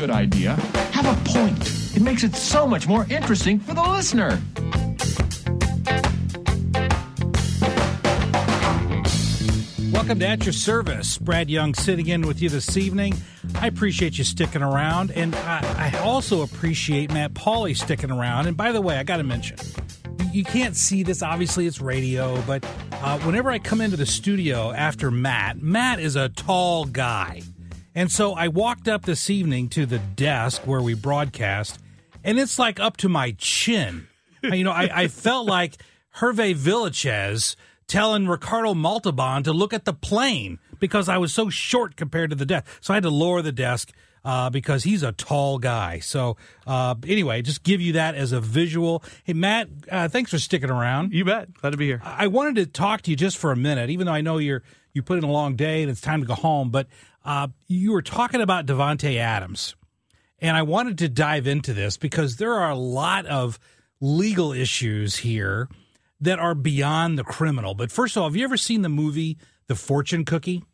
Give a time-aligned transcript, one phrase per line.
[0.00, 0.54] Good idea
[0.92, 1.94] have a point.
[1.94, 4.40] It makes it so much more interesting for the listener.
[9.92, 11.18] Welcome to At Your Service.
[11.18, 13.14] Brad Young sitting in with you this evening.
[13.56, 18.46] I appreciate you sticking around, and I, I also appreciate Matt Pauley sticking around.
[18.46, 19.58] And by the way, I got to mention,
[20.32, 24.72] you can't see this, obviously, it's radio, but uh, whenever I come into the studio
[24.72, 27.42] after Matt, Matt is a tall guy.
[27.94, 31.78] And so I walked up this evening to the desk where we broadcast,
[32.22, 34.06] and it's like up to my chin.
[34.42, 35.82] you know, I, I felt like
[36.16, 37.56] Hervé Villechaize
[37.88, 42.36] telling Ricardo Montalban to look at the plane because I was so short compared to
[42.36, 42.66] the desk.
[42.80, 43.92] So I had to lower the desk
[44.24, 45.98] uh, because he's a tall guy.
[45.98, 46.36] So
[46.68, 49.02] uh, anyway, just give you that as a visual.
[49.24, 51.12] Hey, Matt, uh, thanks for sticking around.
[51.12, 51.52] You bet.
[51.54, 52.00] Glad to be here.
[52.04, 54.62] I wanted to talk to you just for a minute, even though I know you're
[54.92, 56.70] you put in a long day and it's time to go home.
[56.70, 56.88] But
[57.24, 59.74] uh, you were talking about Davante Adams,
[60.38, 63.58] and I wanted to dive into this because there are a lot of
[64.00, 65.68] legal issues here
[66.20, 67.74] that are beyond the criminal.
[67.74, 70.64] But first of all, have you ever seen the movie The Fortune Cookie?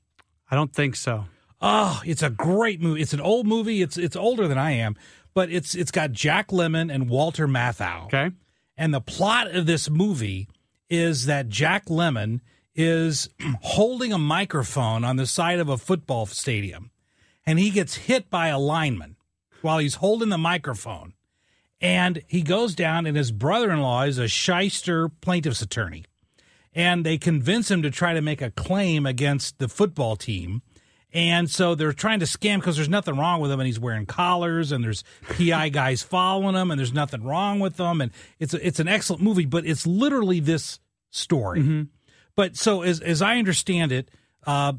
[0.51, 1.27] I don't think so.
[1.61, 3.01] Oh, it's a great movie.
[3.01, 3.83] It's an old movie.
[3.83, 4.97] It's it's older than I am,
[5.35, 8.07] but it's it's got Jack Lemmon and Walter Matthau.
[8.07, 8.31] Okay.
[8.77, 10.49] And the plot of this movie
[10.91, 12.41] is that Jack Lemmon
[12.77, 13.29] is
[13.63, 16.91] holding a microphone on the side of a football stadium,
[17.45, 19.17] and he gets hit by a lineman
[19.63, 21.15] while he's holding the microphone.
[21.81, 26.05] And he goes down, and his brother in law is a shyster plaintiff's attorney.
[26.75, 30.63] And they convince him to try to make a claim against the football team.
[31.13, 34.07] And so they're trying to scam because there's nothing wrong with him, and he's wearing
[34.07, 38.53] collars, and there's PI guys following him, and there's nothing wrong with them, and it's
[38.53, 40.79] a, it's an excellent movie, but it's literally this
[41.11, 41.61] story.
[41.61, 41.83] Mm-hmm.
[42.37, 44.11] But so as as I understand it,
[44.47, 44.75] uh,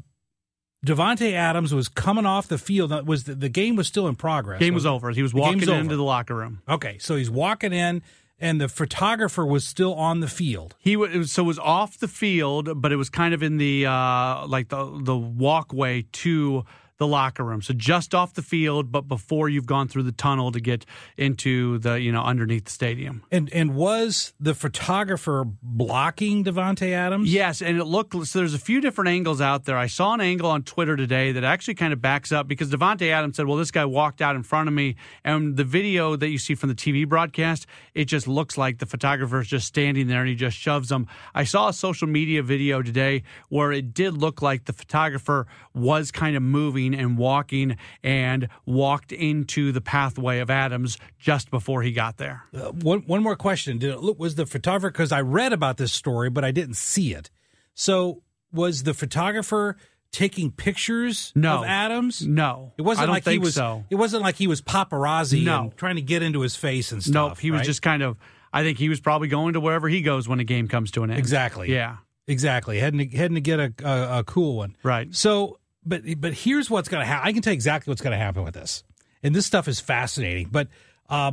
[0.86, 2.90] Davante Adams was coming off the field.
[2.90, 4.60] That was the, the game was still in progress.
[4.60, 5.10] Game was over.
[5.10, 5.96] He was walking into over.
[5.96, 6.62] the locker room.
[6.68, 8.02] Okay, so he's walking in,
[8.38, 10.76] and the photographer was still on the field.
[10.78, 13.86] He was, so it was off the field, but it was kind of in the
[13.86, 16.64] uh, like the the walkway to
[16.98, 17.62] the locker room.
[17.62, 20.84] So just off the field, but before you've gone through the tunnel to get
[21.16, 23.22] into the you know underneath the stadium.
[23.30, 27.32] And and was the photographer blocking Davante Adams?
[27.32, 28.38] Yes, and it looked so.
[28.40, 29.78] There's a few different angles out there.
[29.78, 33.10] I saw an angle on Twitter today that actually kind of backs up because Davante
[33.10, 36.28] Adams said, "Well, this guy walked out in front of me," and the video that
[36.28, 40.08] you see from the TV broadcast, it just looks like the photographer is just standing
[40.08, 41.06] there and he just shoves them.
[41.34, 46.10] I saw a social media video today where it did look like the photographer was
[46.10, 51.92] kind of moving and walking and walked into the pathway of Adams just before he
[51.92, 52.44] got there.
[52.54, 54.90] Uh, one one more question: Did it look was the photographer?
[54.90, 57.30] Because I read about this story, but I didn't see it.
[57.74, 58.22] So
[58.52, 59.76] was the photographer
[60.10, 61.58] taking pictures No.
[61.58, 62.26] of Adams?
[62.26, 63.54] No, It wasn't I don't like he was.
[63.54, 63.84] so.
[63.90, 65.70] It wasn't like he was paparazzi No.
[65.76, 67.30] trying to get into his face and stuff.
[67.32, 68.16] Nope, he was just kind of.
[68.50, 71.02] I think he was probably going to wherever he goes when a game comes to
[71.02, 71.18] an end.
[71.18, 71.70] Exactly.
[71.70, 71.96] Yeah.
[72.26, 72.78] Exactly.
[72.78, 74.76] Heading to, heading to get a, a, a cool one.
[74.82, 75.14] Right.
[75.14, 75.58] So,
[75.88, 77.28] but but here's what's going to happen.
[77.28, 78.84] I can tell you exactly what's going to happen with this,
[79.22, 80.48] and this stuff is fascinating.
[80.50, 80.68] But
[81.08, 81.32] uh,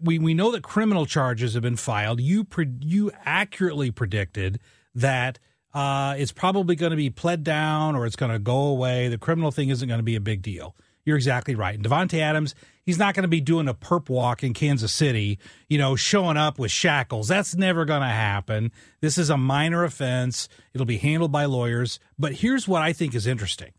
[0.00, 2.20] we we know that criminal charges have been filed.
[2.20, 4.60] You pre- you accurately predicted
[4.94, 5.38] that
[5.72, 9.08] uh, it's probably going to be pled down or it's going to go away.
[9.08, 10.76] The criminal thing isn't going to be a big deal.
[11.04, 11.74] You're exactly right.
[11.74, 15.38] And Davante Adams, he's not going to be doing a perp walk in Kansas City,
[15.68, 17.28] you know, showing up with shackles.
[17.28, 18.72] That's never going to happen.
[19.00, 20.48] This is a minor offense.
[20.72, 21.98] It'll be handled by lawyers.
[22.18, 23.72] But here's what I think is interesting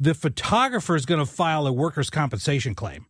[0.00, 3.06] the photographer is going to file a workers' compensation claim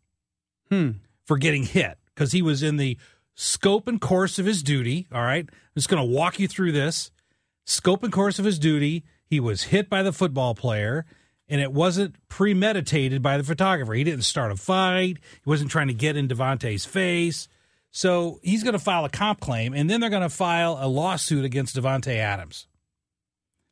[0.71, 0.91] Hmm.
[1.25, 2.97] for getting hit because he was in the
[3.35, 5.07] scope and course of his duty.
[5.13, 5.45] All right.
[5.49, 7.11] I'm just going to walk you through this.
[7.67, 9.05] scope and course of his duty.
[9.27, 11.05] He was hit by the football player,
[11.49, 13.93] and it wasn't premeditated by the photographer.
[13.93, 15.19] He didn't start a fight.
[15.45, 17.47] He wasn't trying to get in Davante's face.
[17.91, 20.89] So he's going to file a comp claim, and then they're going to file a
[20.89, 22.67] lawsuit against Davante Adams.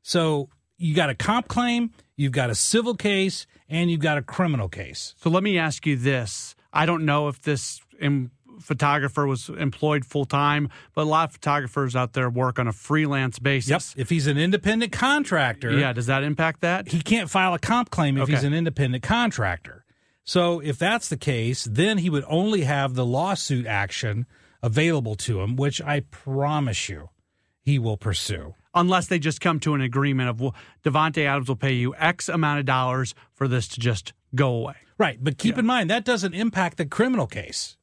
[0.02, 4.23] So you got a comp claim, you've got a civil case, and you've got a
[4.23, 5.14] criminal case.
[5.19, 6.55] So let me ask you this.
[6.73, 8.31] I don't know if this em-
[8.61, 12.73] photographer was employed full time, but a lot of photographers out there work on a
[12.73, 13.70] freelance basis.
[13.70, 13.94] Yes.
[13.96, 16.88] If he's an independent contractor, Yeah, does that impact that?
[16.88, 18.32] he can't file a comp claim if Okay.
[18.32, 19.84] he's an independent contractor.
[20.25, 24.26] So if that's the case, then he would only have the lawsuit action
[24.62, 27.11] available to him, which I promise you
[27.62, 28.55] he will pursue.
[28.76, 32.28] Unless they just come to an agreement of well, Davante Adams will pay you X
[32.28, 34.76] amount of dollars for this to just go away.
[34.99, 35.19] Right.
[35.20, 37.76] But keep in mind, that doesn't impact the criminal case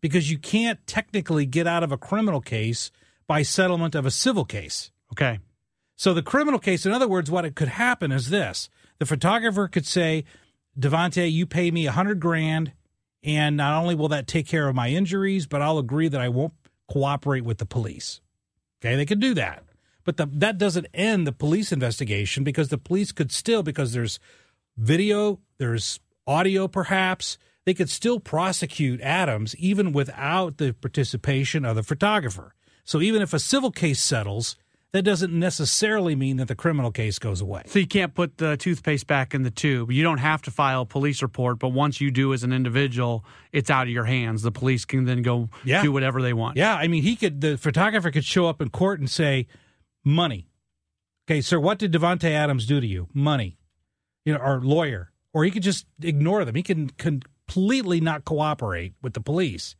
[0.00, 2.90] because you can't technically get out of a criminal case
[3.26, 4.90] by settlement of a civil case.
[5.12, 5.38] Okay.
[5.96, 8.68] So the criminal case, in other words, what it could happen is this:
[8.98, 10.24] the photographer could say,
[10.78, 12.72] "Davante, you pay me a hundred grand,
[13.22, 16.28] and not only will that take care of my injuries, but I'll agree that I
[16.28, 16.52] won't
[16.86, 18.20] cooperate with the police."
[18.82, 19.62] Okay, they could do that,
[20.04, 24.18] but the, that doesn't end the police investigation because the police could still, because there's
[24.76, 31.82] video, there's audio, perhaps they could still prosecute Adams even without the participation of the
[31.82, 32.54] photographer.
[32.84, 34.56] So even if a civil case settles,
[34.92, 37.62] that doesn't necessarily mean that the criminal case goes away.
[37.66, 39.90] So you can't put the toothpaste back in the tube.
[39.90, 43.24] You don't have to file a police report, but once you do as an individual,
[43.52, 44.42] it's out of your hands.
[44.42, 45.82] The police can then go Yeah.
[45.82, 46.56] do whatever they want.
[46.58, 47.40] Yeah, I mean, he could.
[47.40, 49.46] The photographer could show up in court and say,
[50.04, 50.48] "Money."
[51.26, 53.08] Okay, sir, what did Davante Adams do to you?
[53.14, 53.56] Money,
[54.24, 56.54] you know, or lawyer, or he could just ignore them.
[56.54, 59.74] He can completely not cooperate with the police.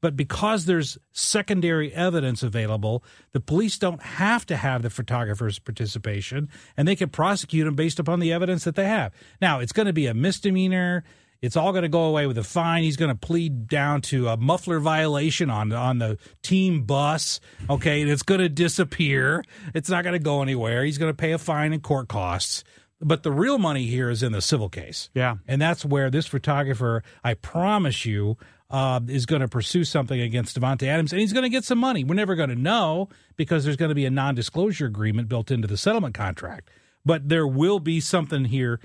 [0.00, 3.02] But because there's secondary evidence available,
[3.32, 7.98] the police don't have to have the photographer's participation, and they can prosecute him based
[7.98, 9.12] upon the evidence that they have.
[9.40, 11.02] Now, it's going to be a misdemeanor.
[11.42, 12.82] It's all going to go away with a fine.
[12.82, 17.40] He's going to plead down to a muffler violation on on the team bus.
[17.68, 19.44] Okay, and it's going to disappear.
[19.74, 20.84] It's not going to go anywhere.
[20.84, 22.64] He's going to pay a fine and court costs.
[23.00, 25.10] But the real money here is in the civil case.
[25.14, 25.36] Yeah.
[25.46, 28.38] And that's where this photographer, I promise you,
[28.70, 31.78] uh, is going to pursue something against Davante Adams, and he's going to get some
[31.78, 32.04] money.
[32.04, 35.68] We're never going to know because there's going to be a non-disclosure agreement built into
[35.68, 36.70] the settlement contract.
[37.04, 38.80] But there will be something here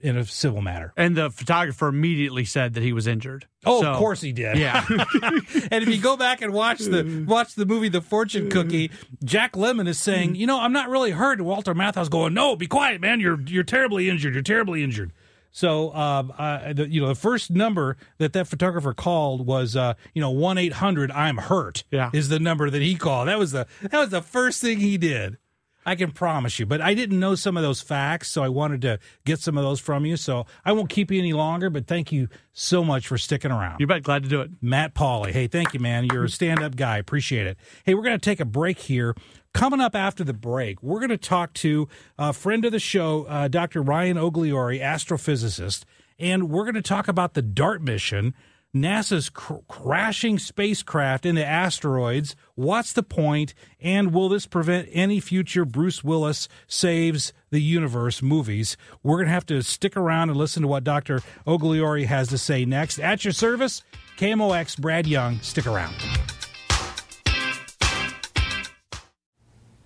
[0.00, 0.92] in a civil matter.
[0.96, 3.46] And the photographer immediately said that he was injured.
[3.64, 4.58] Oh, So- of course he did.
[4.58, 4.84] Yeah.
[4.90, 8.90] and if you go back and watch the watch the movie The Fortune Cookie,
[9.24, 12.56] Jack Lemmon is saying, "You know, I'm not really hurt." And Walter Matthau's going, "No,
[12.56, 13.20] be quiet, man.
[13.20, 14.34] You're you're terribly injured.
[14.34, 15.12] You're terribly injured."
[15.52, 19.94] So, um, uh, the, you know, the first number that that photographer called was, uh,
[20.12, 21.82] you know, one eight hundred I'm hurt.
[21.90, 22.10] Yeah.
[22.12, 23.28] is the number that he called.
[23.28, 25.38] That was the that was the first thing he did.
[25.86, 28.82] I can promise you, but I didn't know some of those facts, so I wanted
[28.82, 30.16] to get some of those from you.
[30.16, 33.78] So I won't keep you any longer, but thank you so much for sticking around.
[33.78, 34.02] you bet.
[34.02, 34.50] Glad to do it.
[34.60, 35.30] Matt Pauley.
[35.30, 36.08] Hey, thank you, man.
[36.12, 36.98] You're a stand up guy.
[36.98, 37.56] Appreciate it.
[37.84, 39.14] Hey, we're going to take a break here.
[39.54, 43.24] Coming up after the break, we're going to talk to a friend of the show,
[43.24, 43.80] uh, Dr.
[43.80, 45.84] Ryan Ogliore, astrophysicist,
[46.18, 48.34] and we're going to talk about the DART mission.
[48.82, 52.36] NASA's cr- crashing spacecraft into asteroids.
[52.54, 53.54] What's the point?
[53.80, 58.76] And will this prevent any future Bruce Willis saves the universe movies?
[59.02, 61.22] We're going to have to stick around and listen to what Dr.
[61.46, 62.98] Ogliore has to say next.
[62.98, 63.82] At your service,
[64.18, 65.40] KMOX Brad Young.
[65.40, 65.94] Stick around.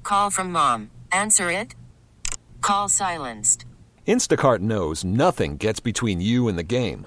[0.03, 0.91] Call from mom.
[1.13, 1.75] Answer it.
[2.61, 3.65] Call silenced.
[4.07, 7.07] Instacart knows nothing gets between you and the game.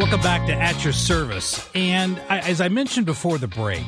[0.00, 1.68] Welcome back to At Your Service.
[1.74, 3.84] And I, as I mentioned before the break,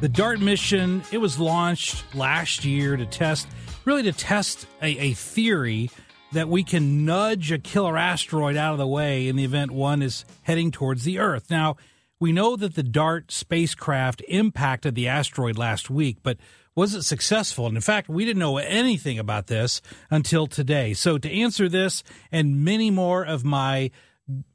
[0.00, 3.48] the DART mission, it was launched last year to test,
[3.84, 5.90] really to test a, a theory
[6.30, 10.00] that we can nudge a killer asteroid out of the way in the event one
[10.00, 11.50] is heading towards the Earth.
[11.50, 11.76] Now,
[12.20, 16.38] we know that the DART spacecraft impacted the asteroid last week, but
[16.76, 17.66] was it successful?
[17.66, 20.94] And in fact, we didn't know anything about this until today.
[20.94, 23.90] So to answer this and many more of my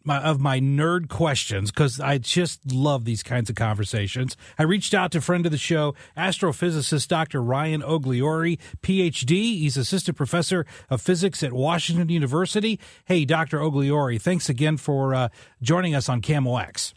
[0.03, 4.37] my, of my nerd questions because I just love these kinds of conversations.
[4.57, 7.41] I reached out to friend of the show, astrophysicist Dr.
[7.41, 9.29] Ryan Ogliore, PhD.
[9.59, 12.79] He's assistant professor of physics at Washington University.
[13.05, 13.59] Hey, Dr.
[13.59, 15.29] Ogliore, thanks again for uh,
[15.61, 16.93] joining us on KMOX.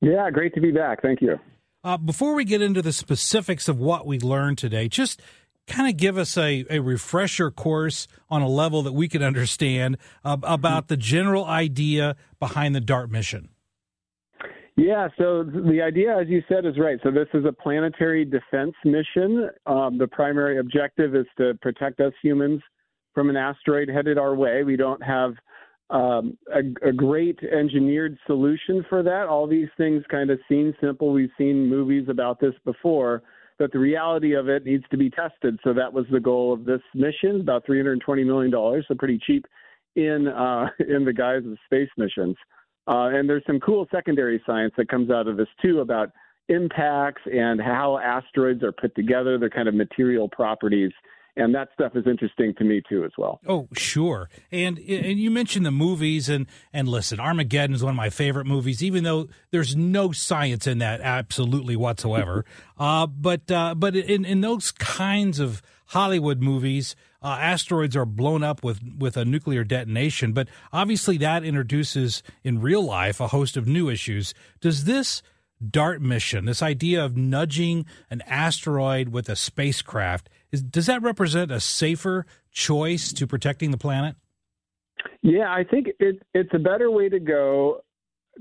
[0.00, 1.02] Yeah, great to be back.
[1.02, 1.38] Thank you.
[1.82, 5.22] Uh, before we get into the specifics of what we learned today, just
[5.70, 9.96] kind of give us a, a refresher course on a level that we can understand
[10.24, 13.48] uh, about the general idea behind the DART mission?
[14.76, 16.98] Yeah, so the idea, as you said, is right.
[17.02, 19.50] So this is a planetary defense mission.
[19.66, 22.62] Um, the primary objective is to protect us humans
[23.14, 24.62] from an asteroid headed our way.
[24.62, 25.34] We don't have
[25.90, 29.26] um, a, a, great engineered solution for that.
[29.28, 31.12] All these things kind of seem simple.
[31.12, 33.22] We've seen movies about this before,
[33.60, 35.60] but the reality of it needs to be tested.
[35.62, 38.50] So that was the goal of this mission, about $320 million,
[38.88, 39.44] so pretty cheap
[39.94, 42.34] in uh, in the guise of space missions.
[42.88, 46.10] Uh, and there's some cool secondary science that comes out of this too about
[46.48, 50.90] impacts and how asteroids are put together, their kind of material properties,
[51.40, 53.40] and that stuff is interesting to me too as well.
[53.46, 54.28] Oh, sure.
[54.52, 58.46] And and you mentioned the movies and and listen, Armageddon is one of my favorite
[58.46, 62.44] movies, even though there's no science in that absolutely whatsoever.
[62.78, 68.42] uh, but uh, but in in those kinds of Hollywood movies, uh, asteroids are blown
[68.42, 70.34] up with with a nuclear detonation.
[70.34, 74.34] But obviously, that introduces in real life a host of new issues.
[74.60, 75.22] Does this
[75.68, 81.50] DART mission, this idea of nudging an asteroid with a spacecraft, is, does that represent
[81.50, 84.16] a safer choice to protecting the planet?
[85.22, 87.80] Yeah, I think it, it's a better way to go.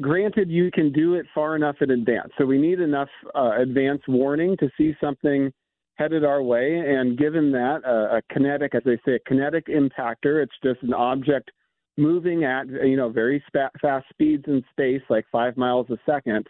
[0.02, 2.32] Granted, you can do it far enough in advance.
[2.38, 5.52] So we need enough uh, advance warning to see something
[5.96, 6.80] headed our way.
[6.80, 10.94] And given that, uh, a kinetic, as they say, a kinetic impactor, it's just an
[10.94, 11.52] object
[11.98, 16.48] moving at you know very fast speeds in space, like five miles a second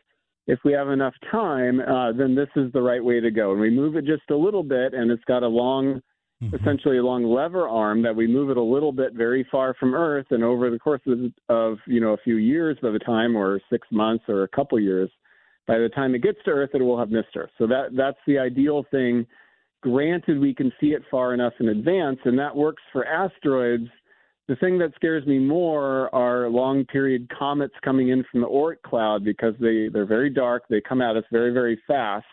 [0.50, 3.52] if we have enough time, uh, then this is the right way to go.
[3.52, 6.02] And we move it just a little bit, and it's got a long,
[6.42, 6.56] mm-hmm.
[6.56, 9.94] essentially a long lever arm that we move it a little bit very far from
[9.94, 10.26] Earth.
[10.32, 13.62] And over the course of, of you know a few years by the time, or
[13.70, 15.12] six months, or a couple years,
[15.68, 17.52] by the time it gets to Earth, it will have missed Earth.
[17.60, 19.28] So that that's the ideal thing.
[19.84, 23.88] Granted, we can see it far enough in advance, and that works for asteroids
[24.50, 28.82] the thing that scares me more are long period comets coming in from the Oort
[28.84, 30.64] cloud because they, they're very dark.
[30.68, 32.26] They come at us very, very fast.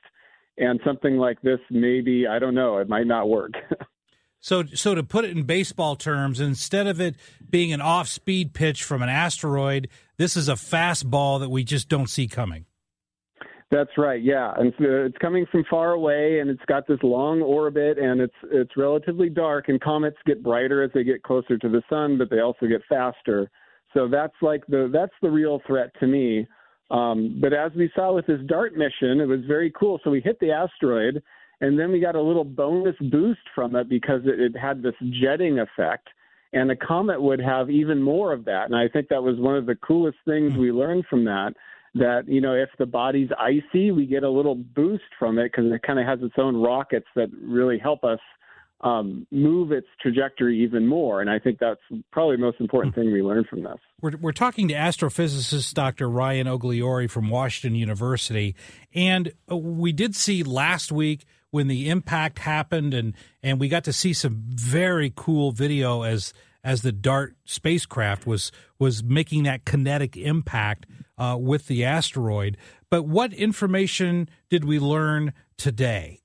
[0.57, 3.53] And something like this, maybe, I don't know, it might not work.
[4.41, 7.17] so, so to put it in baseball terms, instead of it
[7.51, 11.65] being an off speed pitch from an asteroid, this is a fast ball that we
[11.65, 12.65] just don't see coming.
[13.71, 14.23] That's right.
[14.23, 18.21] Yeah, and so it's coming from far away, and it's got this long orbit, and
[18.21, 19.69] it's it's relatively dark.
[19.69, 22.83] And comets get brighter as they get closer to the sun, but they also get
[22.89, 23.51] faster.
[23.93, 26.47] So that's like the that's the real threat to me.
[26.93, 29.99] Um, but as we saw with this DART mission, it was very cool.
[30.05, 31.21] So we hit the asteroid,
[31.61, 34.95] and then we got a little bonus boost from it because it, it had this
[35.21, 36.09] jetting effect.
[36.53, 38.67] And a comet would have even more of that.
[38.67, 40.61] And I think that was one of the coolest things hmm.
[40.61, 41.55] we learned from that
[41.99, 45.71] that you know if the body's icy, we get a little boost from it because
[45.73, 48.21] it kind of has its own rockets that really help us
[48.83, 51.21] um, move its trajectory even more.
[51.21, 51.81] And I think that's
[52.13, 53.79] probably the most important thing we learned from this.
[54.01, 56.11] We're, we're talking to astrophysicist Dr.
[56.11, 58.55] Ryan Ogliore from Washington University.
[58.95, 63.85] And uh, we did see last week when the impact happened, and and we got
[63.85, 66.35] to see some very cool video as
[66.67, 70.85] as the Dart spacecraft was was making that kinetic impact
[71.17, 72.59] uh, with the asteroid.
[72.91, 76.21] But what information did we learn today?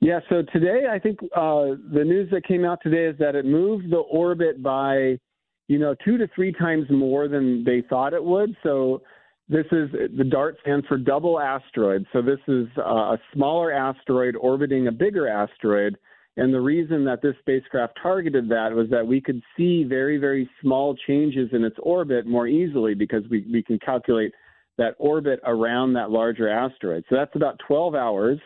[0.00, 3.44] Yeah, so today I think uh, the news that came out today is that it
[3.44, 5.18] moved the orbit by,
[5.66, 8.56] you know, two to three times more than they thought it would.
[8.62, 9.02] So
[9.48, 12.06] this is the DART stands for double asteroid.
[12.12, 15.98] So this is uh, a smaller asteroid orbiting a bigger asteroid.
[16.38, 20.48] And the reason that this spacecraft targeted that was that we could see very, very
[20.62, 24.32] small changes in its orbit more easily because we, we can calculate
[24.76, 27.02] that orbit around that larger asteroid.
[27.10, 28.38] So that's about 12 hours.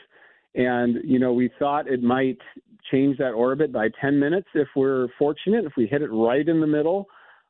[0.55, 2.39] And, you know, we thought it might
[2.91, 6.63] change that orbit by 10 minutes if we're fortunate, if we hit it right in
[6.63, 7.09] the middle.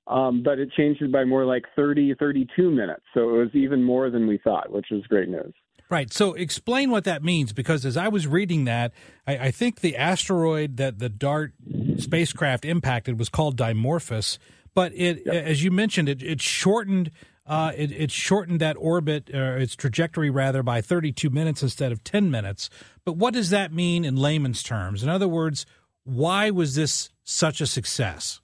[0.08, 3.04] Um, but it changed it by more like 30, 32 minutes.
[3.14, 5.54] So it was even more than we thought, which was great news.
[5.92, 6.11] Right.
[6.11, 8.92] So explain what that means, because as I was reading that,
[9.26, 11.52] I, I think the asteroid that the DART
[11.99, 14.38] spacecraft impacted was called Dimorphos,
[14.72, 15.44] but it, yep.
[15.44, 17.11] as you mentioned, it, it shortened
[17.44, 22.02] uh, it, it, shortened that orbit, uh, its trajectory rather, by 32 minutes instead of
[22.04, 22.70] 10 minutes.
[23.04, 25.02] But what does that mean in layman's terms?
[25.02, 25.66] In other words,
[26.04, 28.40] why was this such a success?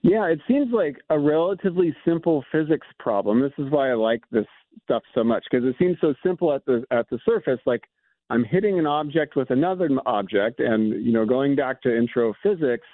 [0.00, 3.42] Yeah, it seems like a relatively simple physics problem.
[3.42, 4.46] This is why I like this
[4.84, 7.60] stuff so much because it seems so simple at the at the surface.
[7.66, 7.82] Like
[8.30, 12.86] I'm hitting an object with another object, and you know, going back to intro physics,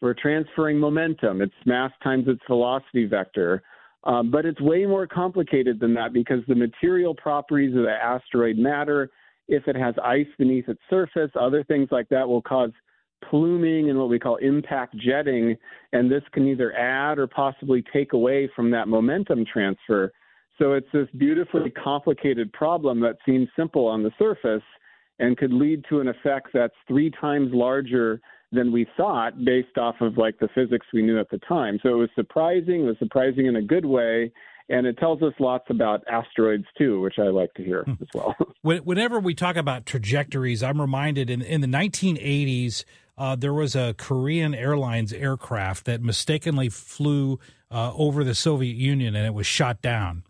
[0.00, 1.40] we're transferring momentum.
[1.40, 3.62] It's mass times its velocity vector.
[4.04, 8.58] Um, but it's way more complicated than that because the material properties of the asteroid
[8.58, 9.10] matter.
[9.48, 12.70] If it has ice beneath its surface, other things like that will cause
[13.28, 15.56] pluming and what we call impact jetting,
[15.92, 20.12] and this can either add or possibly take away from that momentum transfer.
[20.58, 24.62] So it's this beautifully complicated problem that seems simple on the surface
[25.18, 28.20] and could lead to an effect that's three times larger
[28.52, 31.78] than we thought based off of like the physics we knew at the time.
[31.82, 34.30] So it was surprising, it was surprising in a good way.
[34.68, 38.34] And it tells us lots about asteroids too, which I like to hear as well.
[38.62, 42.84] Whenever we talk about trajectories, I'm reminded in, in the 1980s,
[43.18, 47.38] uh, there was a Korean Airlines aircraft that mistakenly flew
[47.70, 50.22] uh, over the Soviet Union and it was shot down.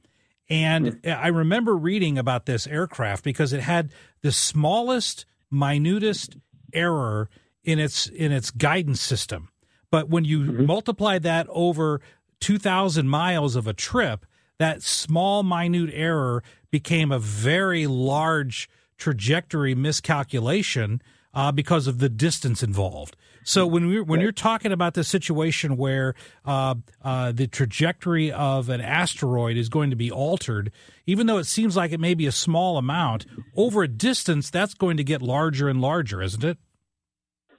[0.48, 1.24] And mm-hmm.
[1.24, 6.36] I remember reading about this aircraft because it had the smallest, minutest
[6.72, 7.28] error
[7.64, 9.48] in its in its guidance system.
[9.90, 10.66] But when you mm-hmm.
[10.66, 12.00] multiply that over
[12.40, 14.26] 2,000 miles of a trip,
[14.58, 21.02] that small, minute error became a very large trajectory miscalculation
[21.34, 23.16] uh, because of the distance involved.
[23.44, 28.68] So when we when you're talking about the situation where uh, uh, the trajectory of
[28.68, 30.70] an asteroid is going to be altered,
[31.06, 33.26] even though it seems like it may be a small amount,
[33.56, 36.58] over a distance that's going to get larger and larger, isn't it?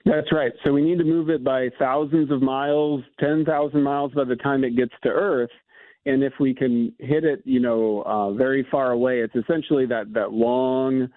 [0.05, 0.51] That's right.
[0.63, 4.63] So we need to move it by thousands of miles, 10,000 miles by the time
[4.63, 5.49] it gets to Earth.
[6.05, 10.13] And if we can hit it, you know, uh, very far away, it's essentially that,
[10.13, 11.07] that long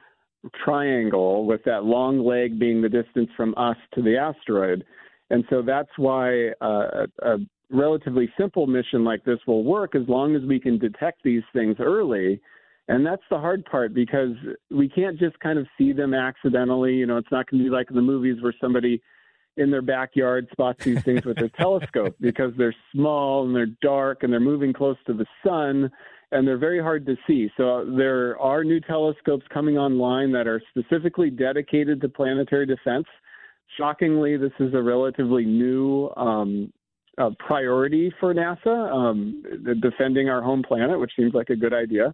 [0.64, 4.84] triangle with that long leg being the distance from us to the asteroid.
[5.30, 7.36] And so that's why uh, a
[7.70, 11.76] relatively simple mission like this will work as long as we can detect these things
[11.80, 12.40] early
[12.88, 14.36] and that's the hard part because
[14.70, 16.94] we can't just kind of see them accidentally.
[16.94, 19.02] You know, it's not going to be like in the movies where somebody
[19.56, 24.22] in their backyard spots these things with their telescope because they're small and they're dark
[24.22, 25.90] and they're moving close to the sun
[26.32, 27.50] and they're very hard to see.
[27.56, 33.06] So there are new telescopes coming online that are specifically dedicated to planetary defense.
[33.76, 36.72] Shockingly, this is a relatively new um,
[37.18, 39.42] uh, priority for NASA, um,
[39.80, 42.12] defending our home planet, which seems like a good idea.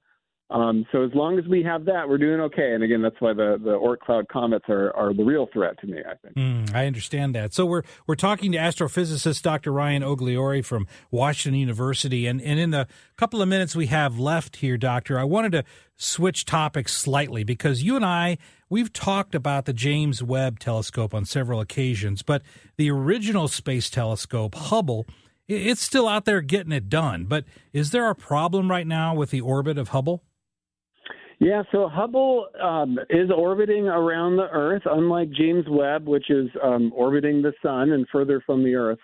[0.52, 2.74] Um, so as long as we have that, we're doing okay.
[2.74, 5.86] And again, that's why the, the Oort cloud comets are, are the real threat to
[5.86, 6.36] me, I think.
[6.36, 7.54] Mm, I understand that.
[7.54, 9.72] So we're we're talking to astrophysicist Dr.
[9.72, 12.26] Ryan Ogliore from Washington University.
[12.26, 12.86] And, and in the
[13.16, 15.64] couple of minutes we have left here, Doctor, I wanted to
[15.96, 18.36] switch topics slightly because you and I,
[18.68, 22.42] we've talked about the James Webb telescope on several occasions, but
[22.76, 25.06] the original space telescope, Hubble,
[25.48, 27.24] it's still out there getting it done.
[27.24, 30.22] But is there a problem right now with the orbit of Hubble?
[31.44, 36.92] Yeah, so Hubble um, is orbiting around the Earth, unlike James Webb, which is um,
[36.94, 39.00] orbiting the Sun and further from the Earth.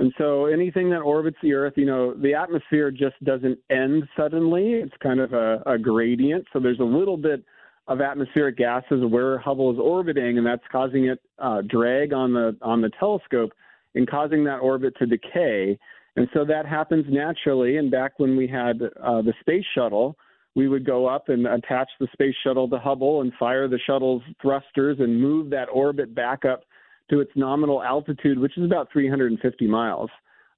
[0.00, 4.72] And so anything that orbits the Earth, you know, the atmosphere just doesn't end suddenly.
[4.72, 6.44] It's kind of a, a gradient.
[6.52, 7.44] So there's a little bit
[7.86, 12.56] of atmospheric gases where Hubble is orbiting, and that's causing it uh, drag on the
[12.62, 13.52] on the telescope
[13.94, 15.78] and causing that orbit to decay.
[16.16, 17.76] And so that happens naturally.
[17.76, 20.16] And back when we had uh, the space shuttle,
[20.56, 24.22] we would go up and attach the space shuttle to Hubble and fire the shuttle's
[24.40, 26.64] thrusters and move that orbit back up
[27.10, 30.10] to its nominal altitude, which is about 350 miles.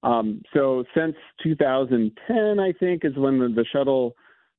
[0.04, 4.14] Um, so since 2010, I think, is when the, the shuttle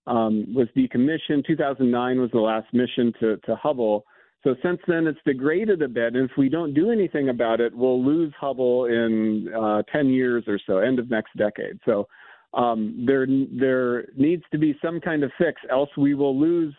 [0.05, 1.47] um, was decommissioned.
[1.47, 4.03] 2009 was the last mission to, to Hubble.
[4.43, 6.15] So since then, it's degraded a bit.
[6.15, 10.43] And if we don't do anything about it, we'll lose Hubble in uh, 10 years
[10.47, 11.79] or so, end of next decade.
[11.85, 12.07] So
[12.53, 16.73] um, there, there needs to be some kind of fix, else we will lose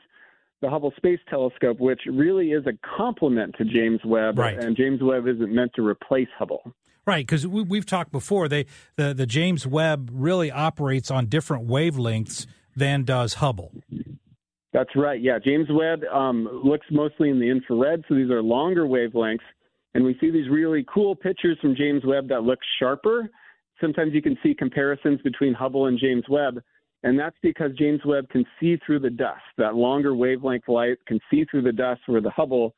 [0.61, 4.39] the Hubble Space Telescope, which really is a complement to James Webb.
[4.39, 4.63] Right.
[4.63, 6.75] And James Webb isn't meant to replace Hubble.
[7.07, 8.47] Right, because we, have talked before.
[8.47, 13.73] They the the James Webb really operates on different wavelengths than does Hubble.
[14.73, 15.21] That's right.
[15.21, 19.39] Yeah, James Webb um, looks mostly in the infrared, so these are longer wavelengths,
[19.95, 23.29] and we see these really cool pictures from James Webb that look sharper.
[23.81, 26.61] Sometimes you can see comparisons between Hubble and James Webb,
[27.03, 29.43] and that's because James Webb can see through the dust.
[29.57, 32.75] That longer wavelength light can see through the dust, where the Hubble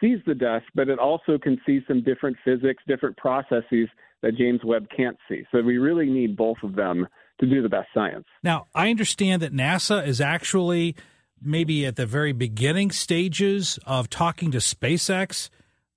[0.00, 3.88] sees the dust, but it also can see some different physics, different processes
[4.22, 5.44] that James Webb can't see.
[5.52, 7.06] So we really need both of them
[7.40, 8.24] to do the best science.
[8.42, 10.96] Now, I understand that NASA is actually
[11.40, 15.50] maybe at the very beginning stages of talking to SpaceX.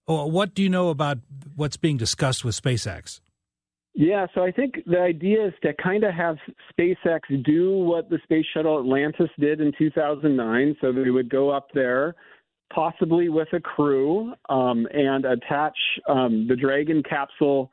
[0.05, 1.19] What do you know about
[1.55, 3.21] what's being discussed with SpaceX?
[3.95, 6.37] Yeah, so I think the idea is to kind of have
[6.77, 10.75] SpaceX do what the Space Shuttle Atlantis did in 2009.
[10.79, 12.15] So they would go up there,
[12.73, 17.71] possibly with a crew, um, and attach um, the Dragon capsule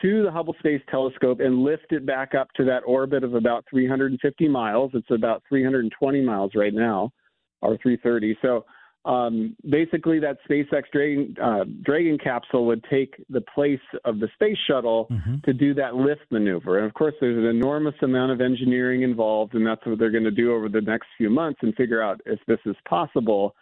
[0.00, 3.64] to the Hubble Space Telescope and lift it back up to that orbit of about
[3.70, 4.90] 350 miles.
[4.94, 7.12] It's about 320 miles right now,
[7.60, 8.36] or 330.
[8.42, 8.64] So
[9.04, 14.56] um, basically, that SpaceX Dragon, uh, Dragon capsule would take the place of the space
[14.68, 15.36] shuttle mm-hmm.
[15.44, 16.78] to do that lift maneuver.
[16.78, 20.24] And of course, there's an enormous amount of engineering involved, and that's what they're going
[20.24, 23.56] to do over the next few months and figure out if this is possible.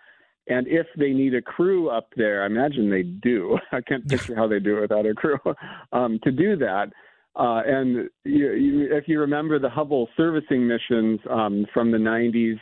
[0.47, 3.59] And if they need a crew up there, I imagine they do.
[3.73, 5.39] I can't picture how they do it without a crew
[5.93, 6.93] um, to do that.
[7.37, 12.59] Uh, and you, you, if you remember the Hubble servicing missions um, from the 90s,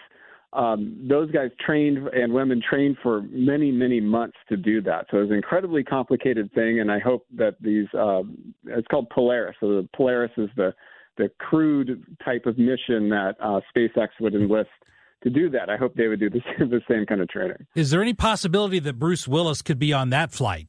[0.53, 5.07] um, those guys trained and women trained for many, many months to do that.
[5.11, 9.57] So it's an incredibly complicated thing, and I hope that these um, it's called Polaris.
[9.61, 10.75] So the Polaris is the
[11.19, 14.71] the crewed type of mission that uh, SpaceX would enlist
[15.25, 15.69] to do that.
[15.69, 17.67] I hope they would do the same, the same kind of training.
[17.75, 20.69] Is there any possibility that Bruce Willis could be on that flight?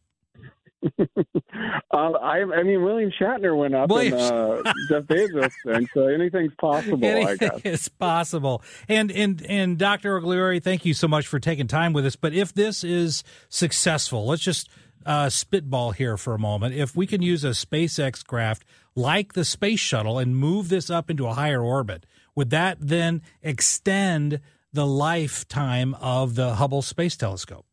[1.00, 4.14] uh, I, I, mean, William Shatner went up William...
[4.14, 7.04] and uh, Jeff Bezos thing, so anything's possible.
[7.04, 8.64] Anything I guess it's possible.
[8.88, 10.20] And and and Dr.
[10.20, 12.16] Ogliore, thank you so much for taking time with us.
[12.16, 14.70] But if this is successful, let's just
[15.06, 16.76] uh, spitball here for a moment.
[16.76, 18.64] If we can use a SpaceX craft
[18.96, 23.22] like the space shuttle and move this up into a higher orbit, would that then
[23.42, 24.40] extend
[24.72, 27.66] the lifetime of the Hubble Space Telescope?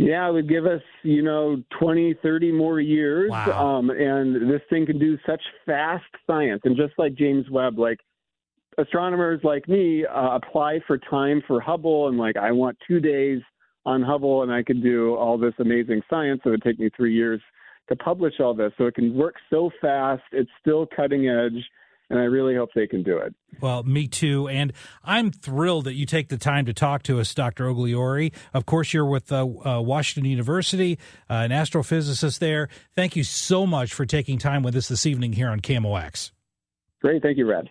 [0.00, 3.30] Yeah, it would give us, you know, 20, 30 more years.
[3.30, 3.78] Wow.
[3.78, 6.62] Um, and this thing can do such fast science.
[6.64, 7.98] And just like James Webb, like
[8.78, 13.42] astronomers like me uh, apply for time for Hubble and like, I want two days
[13.84, 16.40] on Hubble and I could do all this amazing science.
[16.46, 17.42] It would take me three years
[17.90, 18.72] to publish all this.
[18.78, 20.22] So it can work so fast.
[20.32, 21.62] It's still cutting edge
[22.10, 23.34] and I really hope they can do it.
[23.60, 24.48] Well, me too.
[24.48, 24.72] And
[25.04, 27.66] I'm thrilled that you take the time to talk to us, Dr.
[27.66, 28.32] Ogliore.
[28.52, 30.98] Of course, you're with uh, uh, Washington University,
[31.30, 32.68] uh, an astrophysicist there.
[32.96, 36.32] Thank you so much for taking time with us this evening here on KMOX.
[37.00, 37.22] Great.
[37.22, 37.70] Thank you, Red.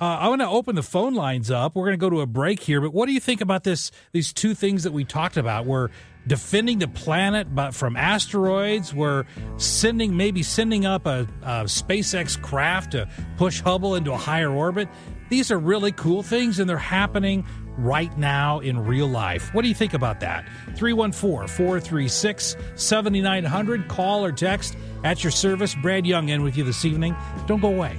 [0.00, 1.76] Uh, I want to open the phone lines up.
[1.76, 3.92] We're going to go to a break here, but what do you think about this?
[4.12, 5.64] These two things that we talked about.
[5.64, 5.90] We're
[6.26, 8.94] defending the planet, but from asteroids.
[8.94, 9.24] We're
[9.56, 14.88] sending, maybe sending up a, a SpaceX craft to push Hubble into a higher orbit.
[15.28, 17.46] These are really cool things, and they're happening
[17.78, 19.54] right now in real life.
[19.54, 20.46] What do you think about that?
[20.76, 23.88] 314 436 7900.
[23.88, 25.74] Call or text at your service.
[25.74, 27.16] Brad Young in with you this evening.
[27.46, 27.98] Don't go away.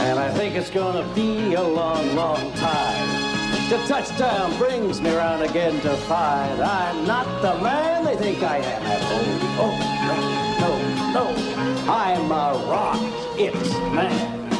[0.00, 3.28] And I think it's gonna be a long, long time.
[3.68, 8.58] The touchdown brings me round again to find I'm not the man they think I
[8.58, 9.38] am at home.
[9.60, 11.92] Oh, no, no, no.
[11.92, 12.98] I'm a rock
[13.38, 13.54] it
[13.92, 14.50] man.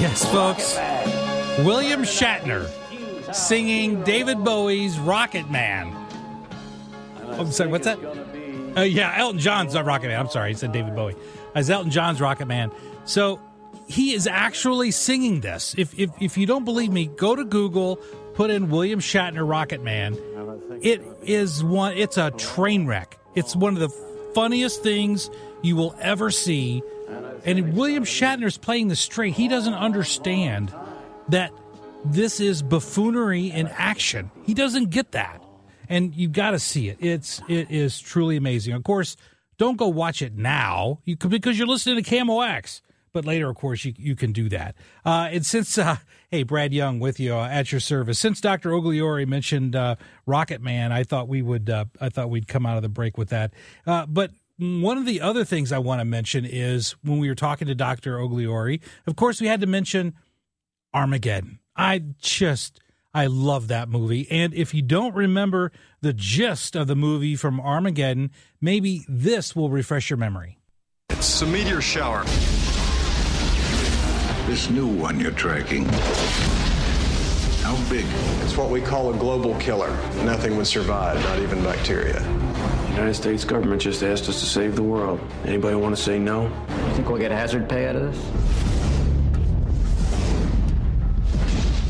[0.00, 0.76] Yes, folks.
[1.64, 2.68] William Shatner
[3.34, 5.94] singing David Bowie's Rocket Man.
[7.32, 7.98] I'm sorry, what's that?
[8.76, 10.18] Uh, yeah, Elton John's Rocket Man.
[10.18, 11.16] I'm sorry, he said David Bowie.
[11.54, 12.70] As Elton John's Rocket Man.
[13.04, 13.40] So
[13.86, 15.74] he is actually singing this.
[15.76, 17.96] If, if if you don't believe me, go to Google,
[18.34, 20.16] put in William Shatner Rocket Man.
[20.82, 21.96] It is one.
[21.96, 23.18] It's a train wreck.
[23.34, 23.90] It's one of the
[24.34, 25.30] funniest things
[25.62, 26.82] you will ever see.
[27.44, 29.34] And William Shatner's playing the straight.
[29.34, 30.74] He doesn't understand
[31.28, 31.52] that
[32.04, 34.30] this is buffoonery in action.
[34.44, 35.42] He doesn't get that.
[35.88, 36.98] And you've got to see it.
[37.00, 38.74] It's it is truly amazing.
[38.74, 39.16] Of course,
[39.58, 42.80] don't go watch it now you because you're listening to KMOX.
[43.12, 44.74] But later, of course, you, you can do that.
[45.04, 45.96] Uh, and since, uh,
[46.30, 48.18] hey, Brad Young with you uh, at your service.
[48.18, 48.70] Since Dr.
[48.70, 49.96] Ogliore mentioned uh,
[50.26, 53.18] Rocket Man, I thought we would, uh, I thought we'd come out of the break
[53.18, 53.52] with that.
[53.86, 57.34] Uh, but one of the other things I want to mention is when we were
[57.34, 58.18] talking to Dr.
[58.18, 60.14] Ogliore, of course, we had to mention
[60.92, 61.60] Armageddon.
[61.76, 62.80] I just,
[63.14, 64.28] I love that movie.
[64.30, 69.70] And if you don't remember the gist of the movie from Armageddon, maybe this will
[69.70, 70.58] refresh your memory.
[71.08, 72.24] It's a meteor shower.
[74.50, 75.84] This new one you're tracking.
[77.62, 78.04] How big?
[78.42, 79.90] It's what we call a global killer.
[80.24, 82.18] Nothing would survive, not even bacteria.
[82.18, 85.20] The United States government just asked us to save the world.
[85.44, 86.46] Anybody want to say no?
[86.88, 88.20] You think we'll get hazard pay out of this?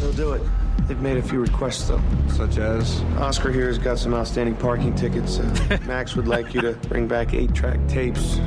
[0.02, 0.42] They'll do it.
[0.86, 2.02] They've made a few requests, though.
[2.28, 3.00] Such as?
[3.16, 5.38] Oscar here has got some outstanding parking tickets.
[5.38, 8.38] Uh, Max would like you to bring back eight track tapes.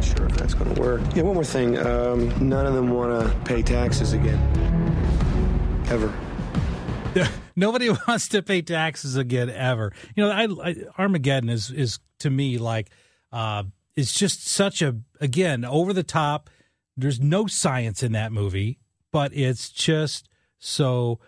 [0.00, 1.00] Sure if that's going to work.
[1.14, 1.78] Yeah, one more thing.
[1.78, 4.38] Um, none of them want to pay taxes again.
[5.88, 6.12] Ever.
[7.56, 9.92] Nobody wants to pay taxes again ever.
[10.14, 12.90] You know, I, I, Armageddon is is to me like
[13.32, 13.64] uh,
[13.96, 16.50] it's just such a again over the top.
[16.96, 18.78] There's no science in that movie,
[19.12, 21.20] but it's just so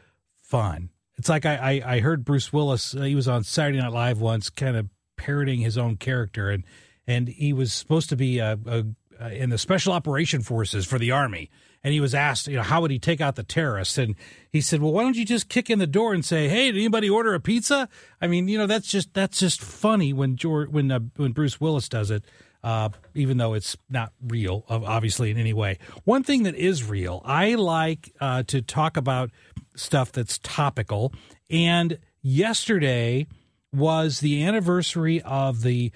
[0.43, 0.91] fun.
[1.17, 2.95] It's like I, I, I heard Bruce Willis.
[2.95, 6.65] Uh, he was on Saturday Night Live once, kind of parroting his own character, and
[7.11, 8.85] and he was supposed to be a, a,
[9.18, 11.51] a in the special operation forces for the army.
[11.83, 13.96] And he was asked, you know, how would he take out the terrorists?
[13.99, 14.14] And
[14.51, 16.77] he said, well, why don't you just kick in the door and say, hey, did
[16.77, 17.88] anybody order a pizza?
[18.20, 21.61] I mean, you know, that's just that's just funny when George, when uh, when Bruce
[21.61, 22.25] Willis does it.
[22.62, 25.79] Uh, even though it's not real, obviously in any way.
[26.05, 29.31] One thing that is real, I like uh, to talk about
[29.75, 31.14] stuff that's topical.
[31.49, 33.27] And yesterday
[33.73, 35.92] was the anniversary of the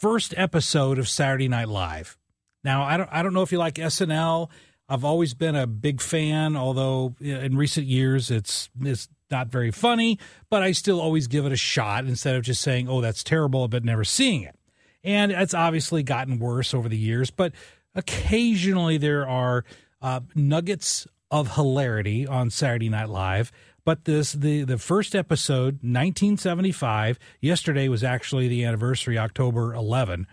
[0.00, 2.16] first episode of Saturday Night Live.
[2.64, 4.48] Now, I don't I don't know if you like SNL.
[4.88, 10.18] I've always been a big fan, although in recent years it's it's not very funny,
[10.48, 13.68] but I still always give it a shot instead of just saying, "Oh, that's terrible,"
[13.68, 14.56] but never seeing it.
[15.04, 17.52] And it's obviously gotten worse over the years, but
[17.94, 19.64] occasionally there are
[20.02, 23.52] uh, nuggets of hilarity on Saturday Night Live.
[23.84, 27.18] But this the the first episode, 1975.
[27.40, 30.26] Yesterday was actually the anniversary, October 11.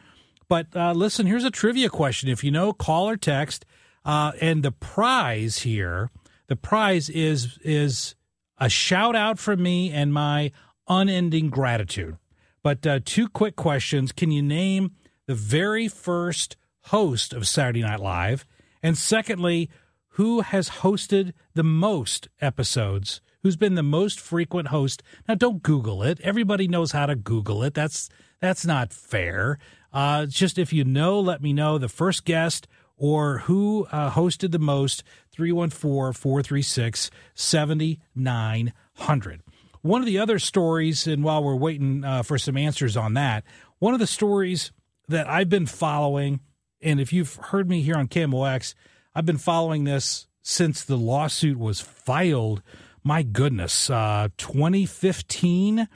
[0.50, 2.30] But uh, listen, here's a trivia question.
[2.30, 3.66] If you know, call or text.
[4.06, 6.10] Uh, and the prize here,
[6.48, 8.16] the prize is is
[8.58, 10.52] a shout out from me and my
[10.88, 12.18] unending gratitude.
[12.64, 14.92] But uh, two quick questions: Can you name
[15.26, 18.46] the very first host of Saturday Night Live?
[18.82, 19.70] And secondly,
[20.12, 23.20] who has hosted the most episodes?
[23.48, 25.02] Who's been the most frequent host?
[25.26, 26.20] Now, don't Google it.
[26.20, 27.74] Everybody knows how to Google it.
[27.74, 28.10] That's
[28.42, 29.58] that's not fair.
[29.94, 34.52] Uh, just if you know, let me know the first guest or who uh, hosted
[34.52, 35.02] the most.
[35.32, 39.42] 314 436 7900.
[39.82, 43.46] One of the other stories, and while we're waiting uh, for some answers on that,
[43.80, 44.74] one of the stories
[45.08, 46.42] that I've been following,
[46.82, 48.74] and if you've heard me here on KMOX,
[49.16, 52.62] I've been following this since the lawsuit was filed.
[53.08, 55.88] My goodness, uh, 2015,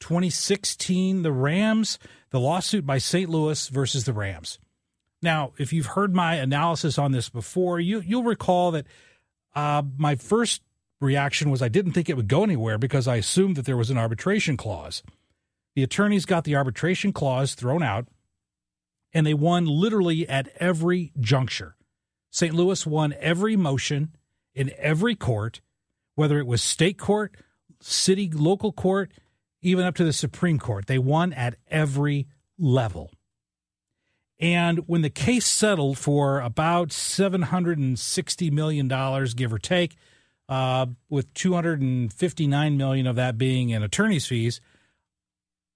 [0.00, 3.30] 2016, the Rams, the lawsuit by St.
[3.30, 4.58] Louis versus the Rams.
[5.22, 8.84] Now, if you've heard my analysis on this before, you, you'll recall that
[9.54, 10.60] uh, my first
[11.00, 13.88] reaction was I didn't think it would go anywhere because I assumed that there was
[13.88, 15.02] an arbitration clause.
[15.74, 18.08] The attorneys got the arbitration clause thrown out,
[19.14, 21.76] and they won literally at every juncture.
[22.30, 22.52] St.
[22.52, 24.14] Louis won every motion
[24.54, 25.62] in every court,
[26.18, 27.36] whether it was state court,
[27.80, 29.12] city, local court,
[29.62, 30.88] even up to the Supreme Court.
[30.88, 32.26] They won at every
[32.58, 33.12] level.
[34.40, 38.88] And when the case settled for about $760 million,
[39.36, 39.96] give or take,
[40.48, 44.60] uh, with 259 million of that being in attorney's fees,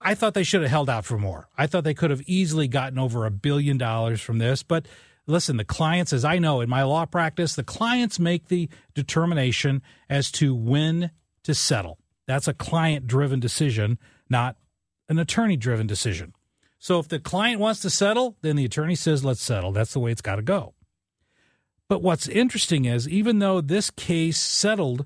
[0.01, 1.49] I thought they should have held out for more.
[1.57, 4.65] I thought they could have easily gotten over a billion dollars from this.
[4.65, 4.87] But
[5.27, 9.83] listen, the clients, as I know in my law practice, the clients make the determination
[10.09, 11.11] as to when
[11.45, 11.99] to settle.
[12.27, 14.57] That's a client driven decision, not
[15.09, 16.35] an attorney driven decision.
[16.79, 19.73] So if the client wants to settle, then the attorney says, let's settle.
[19.73, 20.75] That's the way it's got to go.
[21.89, 25.05] But what's interesting is, even though this case settled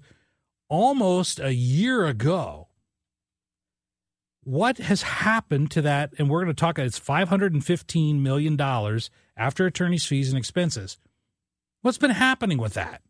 [0.68, 2.68] almost a year ago,
[4.46, 6.14] what has happened to that?
[6.18, 8.61] And we're going to talk, it's $515 million
[9.37, 10.98] after attorney's fees and expenses.
[11.82, 13.02] What's been happening with that?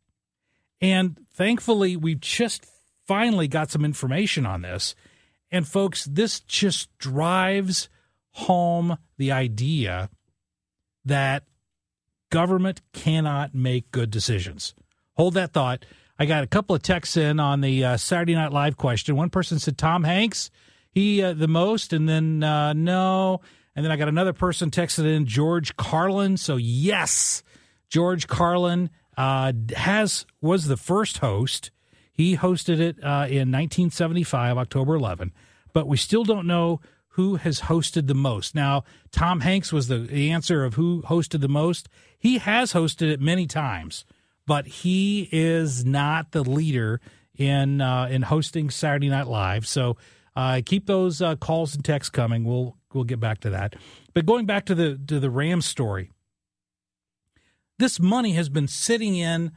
[0.80, 2.66] And thankfully, we've just
[3.06, 4.94] finally got some information on this.
[5.50, 7.90] And folks, this just drives
[8.30, 10.08] home the idea
[11.04, 11.44] that
[12.30, 14.74] government cannot make good decisions.
[15.16, 15.84] Hold that thought.
[16.18, 19.16] I got a couple of texts in on the uh, Saturday Night Live question.
[19.16, 20.50] One person said Tom Hanks,
[20.96, 23.42] he uh, the most, and then uh, no,
[23.74, 26.38] and then I got another person texted in George Carlin.
[26.38, 27.42] So yes,
[27.90, 31.70] George Carlin uh, has was the first host.
[32.10, 35.34] He hosted it uh, in 1975, October 11,
[35.74, 38.54] but we still don't know who has hosted the most.
[38.54, 41.90] Now, Tom Hanks was the, the answer of who hosted the most.
[42.18, 44.06] He has hosted it many times,
[44.46, 47.02] but he is not the leader
[47.36, 49.66] in uh, in hosting Saturday Night Live.
[49.66, 49.98] So
[50.36, 52.44] uh, keep those uh, calls and texts coming.
[52.44, 53.74] We'll we'll get back to that.
[54.14, 56.12] But going back to the to the Rams story,
[57.78, 59.52] this money has been sitting in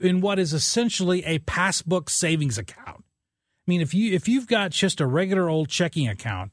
[0.00, 3.04] in what is essentially a passbook savings account.
[3.04, 6.52] I mean, if you if you've got just a regular old checking account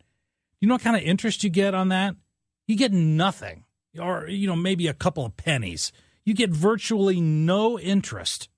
[0.66, 2.16] you know what kind of interest you get on that?
[2.68, 3.66] You get nothing,
[4.00, 5.92] or, you know, maybe a couple of pennies.
[6.24, 8.50] You get virtually no interest,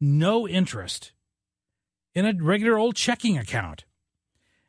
[0.00, 1.12] no interest
[2.16, 3.84] in a regular old checking account.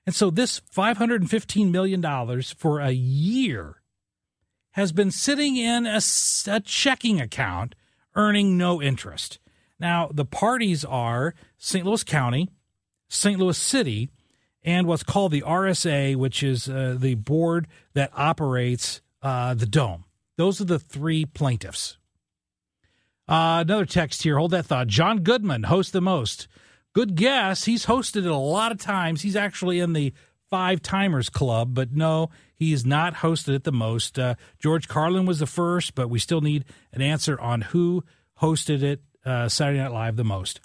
[0.08, 3.82] And so this $515 million for a year
[4.72, 6.00] has been sitting in a,
[6.48, 7.76] a, checking account
[8.16, 9.38] earning no interest.
[9.82, 11.86] Now, the parties are St.
[11.86, 12.50] Louis County,
[13.10, 13.38] St.
[13.38, 14.10] Louis City,
[14.64, 20.06] and what's called the RSA, which is uh, the board that operates uh, the dome.
[20.38, 21.98] Those are the three plaintiffs.
[23.28, 24.38] Uh, another text here.
[24.38, 24.88] Hold that thought.
[24.88, 26.48] John Goodman hosts the most.
[26.98, 27.66] Good guess.
[27.66, 29.22] He's hosted it a lot of times.
[29.22, 30.14] He's actually in the
[30.50, 34.18] five timers club, but no, he's not hosted it the most.
[34.18, 38.04] Uh, George Carlin was the first, but we still need an answer on who
[38.42, 40.60] hosted it uh, Saturday Night Live the most.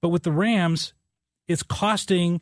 [0.00, 0.92] But with the Rams,
[1.46, 2.40] it's costing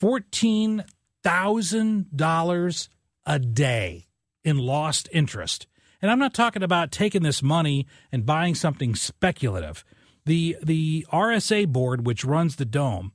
[0.00, 2.88] $14,000
[3.26, 4.06] a day
[4.44, 5.66] in lost interest.
[6.00, 9.84] And I'm not talking about taking this money and buying something speculative.
[10.26, 13.12] The the RSA board which runs the dome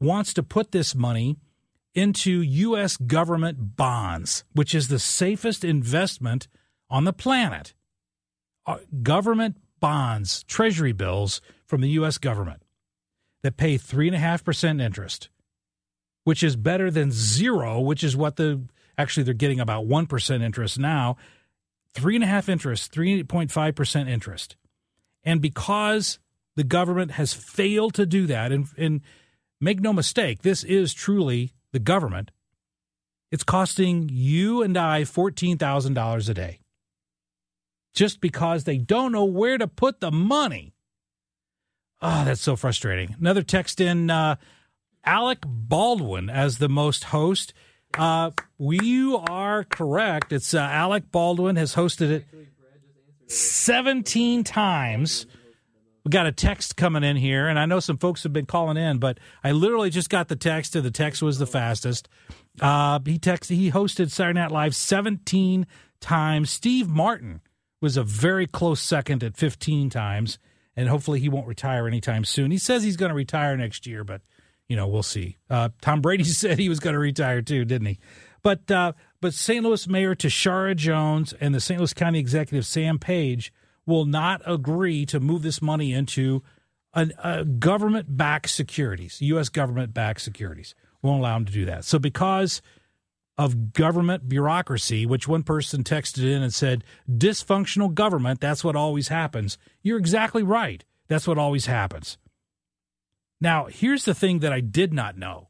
[0.00, 1.38] wants to put this money
[1.94, 6.48] into US government bonds, which is the safest investment
[6.88, 7.74] on the planet.
[8.64, 12.62] Uh, government bonds, treasury bills from the US government
[13.42, 15.28] that pay 3.5% interest
[16.24, 18.62] which is better than zero, which is what the
[18.96, 21.16] actually they're getting about 1% interest now.
[21.94, 24.56] Three and a half interest, 3.5% interest.
[25.24, 26.18] And because
[26.56, 29.00] the government has failed to do that, and, and
[29.60, 32.30] make no mistake, this is truly the government,
[33.30, 36.58] it's costing you and I $14,000 a day
[37.94, 40.74] just because they don't know where to put the money.
[42.00, 43.14] Oh, that's so frustrating.
[43.20, 44.36] Another text in uh,
[45.04, 47.54] Alec Baldwin as the most host.
[47.96, 50.32] Uh, you are correct.
[50.32, 52.24] It's uh, Alec Baldwin has hosted it
[53.30, 55.26] 17 times.
[56.04, 58.76] We got a text coming in here, and I know some folks have been calling
[58.76, 62.08] in, but I literally just got the text, and the text was the fastest.
[62.60, 65.66] Uh, he texted, he hosted Saturday Night Live 17
[66.00, 66.50] times.
[66.50, 67.40] Steve Martin
[67.80, 70.38] was a very close second at 15 times,
[70.76, 72.50] and hopefully he won't retire anytime soon.
[72.50, 74.22] He says he's going to retire next year, but
[74.68, 75.36] you know, we'll see.
[75.50, 77.98] Uh, Tom Brady said he was going to retire too, didn't he?
[78.42, 79.64] But uh, but St.
[79.64, 81.78] Louis Mayor Tishaura Jones and the St.
[81.78, 83.52] Louis County Executive Sam Page
[83.86, 86.42] will not agree to move this money into
[86.94, 89.48] a, a government-backed securities, U.S.
[89.48, 90.74] government-backed securities.
[91.02, 91.84] Won't allow them to do that.
[91.84, 92.62] So because
[93.38, 99.08] of government bureaucracy, which one person texted in and said, dysfunctional government, that's what always
[99.08, 99.58] happens.
[99.82, 100.84] You're exactly right.
[101.08, 102.18] That's what always happens.
[103.40, 105.48] Now, here's the thing that I did not know.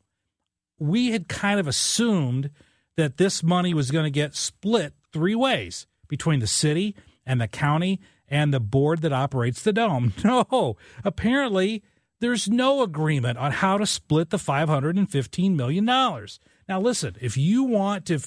[0.78, 2.50] We had kind of assumed
[2.96, 7.48] that this money was going to get split three ways between the city and the
[7.48, 8.00] county
[8.32, 10.14] and the board that operates the dome.
[10.24, 11.82] No, apparently
[12.20, 15.84] there's no agreement on how to split the $515 million.
[15.84, 18.20] Now, listen, if you want to,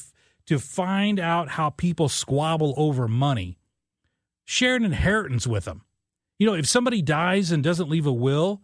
[0.45, 3.57] to find out how people squabble over money,
[4.43, 5.81] share an inheritance with them.
[6.37, 8.61] You know, if somebody dies and doesn't leave a will,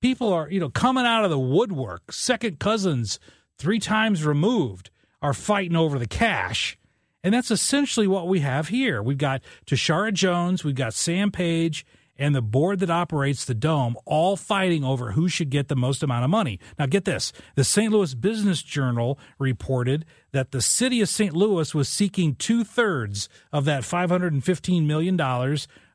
[0.00, 3.20] people are, you know, coming out of the woodwork, second cousins,
[3.58, 6.76] three times removed, are fighting over the cash.
[7.24, 9.02] And that's essentially what we have here.
[9.02, 11.86] We've got Tishaura Jones, we've got Sam Page,
[12.18, 16.02] and the board that operates the dome all fighting over who should get the most
[16.02, 16.58] amount of money.
[16.78, 17.92] Now, get this the St.
[17.92, 21.34] Louis Business Journal reported that the city of St.
[21.34, 25.20] Louis was seeking two thirds of that $515 million,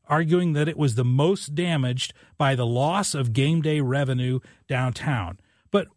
[0.07, 5.39] arguing that it was the most damaged by the loss of game day revenue downtown.
[5.71, 5.87] But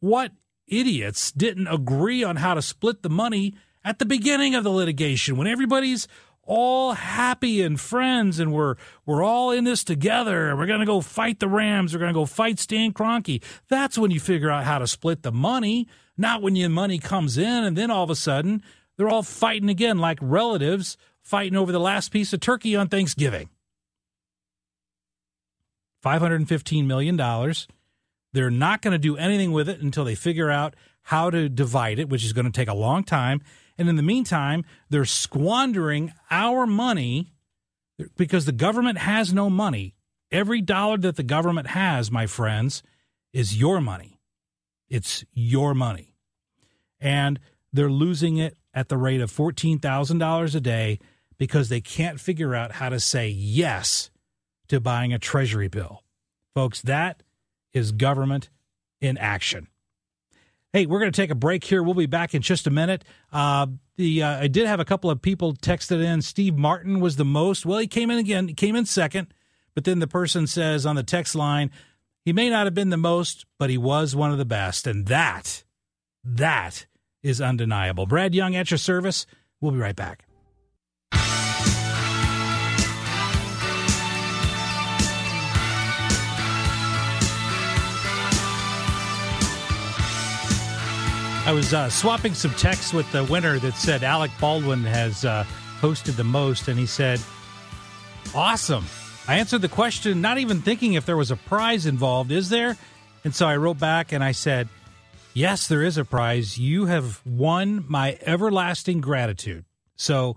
[0.00, 0.32] what
[0.66, 3.54] idiots didn't agree on how to split the money
[3.84, 6.08] at the beginning of the litigation when everybody's
[6.42, 8.74] all happy and friends and we're
[9.04, 12.12] we're all in this together and we're going to go fight the Rams we're going
[12.12, 15.86] to go fight Stan Kroenke that's when you figure out how to split the money
[16.16, 18.62] not when your money comes in and then all of a sudden
[18.96, 20.96] they're all fighting again like relatives
[21.28, 23.50] fighting over the last piece of turkey on Thanksgiving.
[26.00, 27.68] 515 million dollars.
[28.32, 31.98] They're not going to do anything with it until they figure out how to divide
[31.98, 33.40] it which is going to take a long time
[33.78, 37.32] and in the meantime, they're squandering our money
[38.16, 39.94] because the government has no money.
[40.30, 42.82] Every dollar that the government has, my friends,
[43.32, 44.20] is your money.
[44.88, 46.14] It's your money.
[47.00, 47.38] And
[47.72, 50.98] they're losing it at the rate of $14,000 a day
[51.38, 54.10] because they can't figure out how to say yes
[54.68, 56.02] to buying a treasury bill.
[56.54, 57.22] Folks, that
[57.72, 58.50] is government
[59.00, 59.68] in action.
[60.72, 61.82] Hey, we're going to take a break here.
[61.82, 63.02] We'll be back in just a minute.
[63.32, 66.20] Uh, the uh, I did have a couple of people texted in.
[66.20, 67.64] Steve Martin was the most.
[67.64, 68.48] Well, he came in again.
[68.48, 69.32] He came in second,
[69.74, 71.70] but then the person says on the text line,
[72.24, 75.06] he may not have been the most, but he was one of the best, and
[75.06, 75.64] that,
[76.22, 76.86] that
[77.22, 78.04] is undeniable.
[78.04, 79.24] Brad Young at your service.
[79.60, 80.27] We'll be right back.
[91.48, 95.46] I was uh, swapping some texts with the winner that said Alec Baldwin has uh,
[95.80, 97.22] hosted the most, and he said,
[98.34, 98.84] Awesome.
[99.26, 102.32] I answered the question, not even thinking if there was a prize involved.
[102.32, 102.76] Is there?
[103.24, 104.68] And so I wrote back and I said,
[105.32, 106.58] Yes, there is a prize.
[106.58, 109.64] You have won my everlasting gratitude.
[109.96, 110.36] So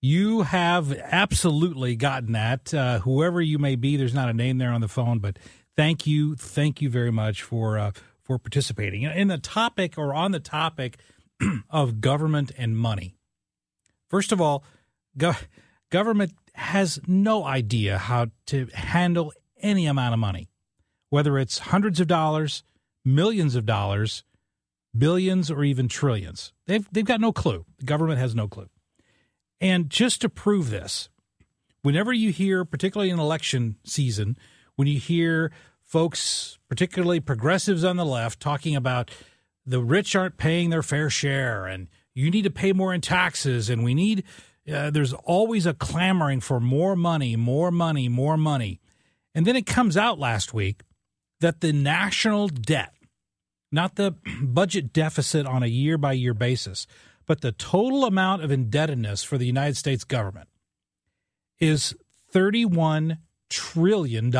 [0.00, 2.72] you have absolutely gotten that.
[2.72, 5.38] Uh, whoever you may be, there's not a name there on the phone, but
[5.76, 6.34] thank you.
[6.34, 7.92] Thank you very much for uh,
[8.24, 9.02] for participating.
[9.02, 10.98] In the topic or on the topic
[11.70, 13.16] of government and money,
[14.08, 14.64] first of all,
[15.16, 15.34] go-
[15.90, 20.48] government has no idea how to handle any amount of money,
[21.10, 22.62] whether it's hundreds of dollars,
[23.04, 24.24] millions of dollars,
[24.96, 26.52] billions, or even trillions.
[26.66, 27.66] They've, they've got no clue.
[27.78, 28.68] The government has no clue.
[29.60, 31.08] And just to prove this,
[31.82, 34.36] whenever you hear, particularly in election season,
[34.76, 35.52] when you hear
[35.94, 39.12] folks, particularly progressives on the left, talking about
[39.64, 43.70] the rich aren't paying their fair share and you need to pay more in taxes
[43.70, 44.24] and we need
[44.68, 48.80] uh, there's always a clamoring for more money, more money, more money.
[49.36, 50.82] And then it comes out last week
[51.38, 52.92] that the national debt,
[53.70, 56.88] not the budget deficit on a year by year basis,
[57.24, 60.48] but the total amount of indebtedness for the United States government
[61.60, 61.94] is
[62.32, 63.18] $31
[63.48, 64.32] trillion.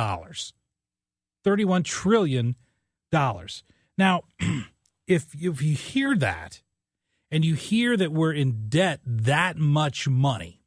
[1.45, 2.57] $31 trillion.
[3.13, 4.23] Now,
[5.07, 6.63] if, if you hear that
[7.31, 10.61] and you hear that we're in debt that much money,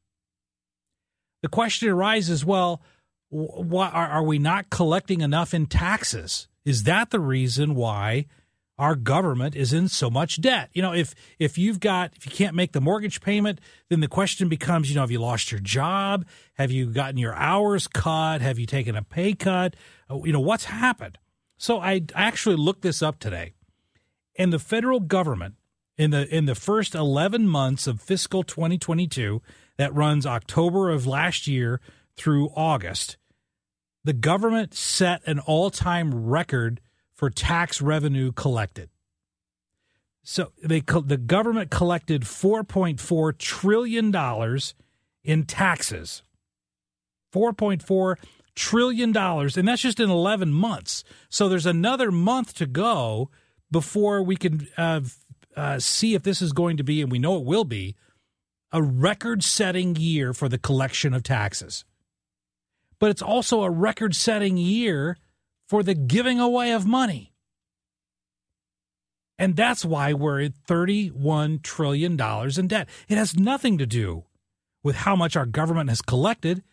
[1.41, 2.82] the question arises well,
[3.30, 6.47] why, are, are we not collecting enough in taxes?
[6.63, 8.25] Is that the reason why
[8.78, 10.69] our government is in so much debt.
[10.73, 13.59] You know, if if you've got if you can't make the mortgage payment,
[13.89, 16.25] then the question becomes, you know, have you lost your job?
[16.55, 18.41] Have you gotten your hours cut?
[18.41, 19.75] Have you taken a pay cut?
[20.09, 21.17] Uh, you know, what's happened?
[21.57, 23.53] So I actually looked this up today.
[24.38, 25.55] And the federal government
[25.97, 29.41] in the in the first 11 months of fiscal 2022
[29.78, 31.82] that runs October of last year
[32.15, 33.17] through August,
[34.03, 36.80] the government set an all-time record
[37.18, 38.89] for tax revenue collected.
[40.24, 44.76] So they the government collected 4.4 trillion dollars
[45.24, 46.22] in taxes.
[47.34, 48.15] 4.4
[48.55, 51.03] trillion dollars and that's just in 11 months.
[51.30, 53.30] So there's another month to go
[53.72, 55.01] before we can uh,
[55.55, 57.95] uh, see if this is going to be and we know it will be
[58.72, 61.86] a record-setting year for the collection of taxes.
[62.99, 65.18] But it's also a record-setting year
[65.68, 67.34] for the giving away of money.
[69.39, 72.89] And that's why we're at $31 trillion in debt.
[73.07, 74.24] It has nothing to do
[74.84, 76.63] with how much our government has collected.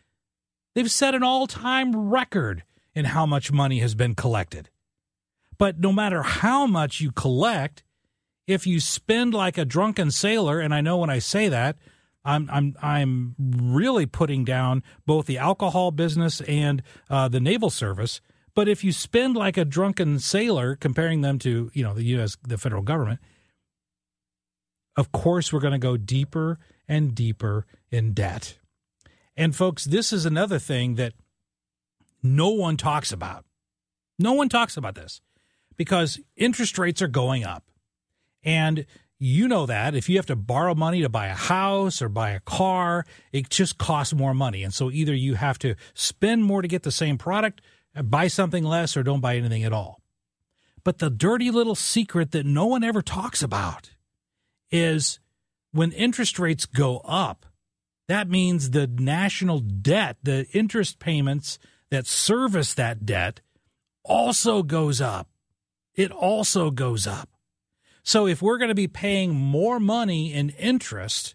[0.74, 2.64] They've set an all time record
[2.94, 4.70] in how much money has been collected.
[5.58, 7.82] But no matter how much you collect,
[8.46, 11.76] if you spend like a drunken sailor, and I know when I say that,
[12.24, 18.20] I'm I'm I'm really putting down both the alcohol business and uh, the naval service
[18.54, 22.36] but if you spend like a drunken sailor, comparing them to you know the U.S.
[22.46, 23.20] the federal government,
[24.96, 28.58] of course we're going to go deeper and deeper in debt.
[29.36, 31.12] And folks, this is another thing that
[32.22, 33.44] no one talks about.
[34.18, 35.20] No one talks about this
[35.76, 37.64] because interest rates are going up.
[38.44, 38.86] And
[39.18, 42.30] you know that if you have to borrow money to buy a house or buy
[42.30, 44.62] a car, it just costs more money.
[44.62, 47.60] And so either you have to spend more to get the same product
[48.02, 50.00] buy something less or don't buy anything at all.
[50.82, 53.90] But the dirty little secret that no one ever talks about
[54.70, 55.18] is
[55.72, 57.46] when interest rates go up,
[58.06, 61.58] that means the national debt, the interest payments
[61.90, 63.40] that service that debt,
[64.04, 65.28] also goes up.
[65.94, 67.30] It also goes up.
[68.02, 71.34] So if we're going to be paying more money in interest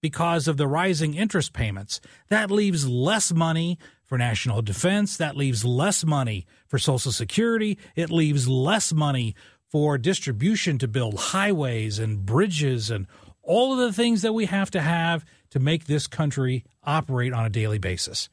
[0.00, 5.16] because of the rising interest payments, that leaves less money for national defense.
[5.16, 7.78] That leaves less money for Social Security.
[7.96, 9.34] It leaves less money
[9.70, 13.06] for distribution to build highways and bridges and
[13.42, 17.44] all of the things that we have to have to make this country operate on
[17.44, 18.28] a daily basis.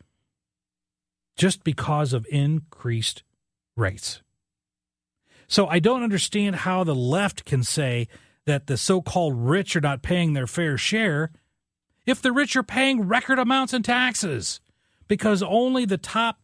[1.35, 3.23] Just because of increased
[3.75, 4.21] rates.
[5.47, 8.07] So I don't understand how the left can say
[8.45, 11.31] that the so called rich are not paying their fair share
[12.05, 14.59] if the rich are paying record amounts in taxes
[15.11, 16.39] because only the top